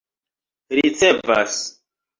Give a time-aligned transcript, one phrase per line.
[0.75, 1.55] ricevas